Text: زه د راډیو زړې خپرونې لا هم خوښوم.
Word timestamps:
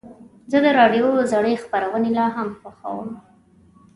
زه 0.51 0.57
د 0.65 0.67
راډیو 0.79 1.07
زړې 1.31 1.53
خپرونې 1.63 2.09
لا 2.17 2.27
هم 2.35 2.49
خوښوم. 2.59 3.09